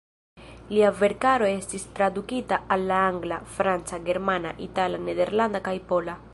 [0.69, 6.21] Lia verkaro estis tradukita al la angla, franca, germana, itala, nederlanda kaj pola.